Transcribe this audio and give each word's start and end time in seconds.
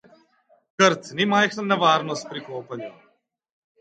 Krt 0.77 1.11
ni 1.19 1.29
majhna 1.33 1.67
nevarnost 1.73 2.29
pri 2.33 2.43
kopanju. 2.49 2.93